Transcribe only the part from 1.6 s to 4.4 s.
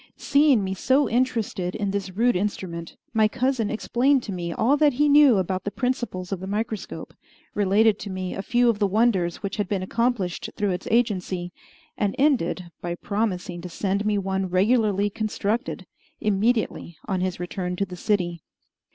in this rude instrument, my cousin explained to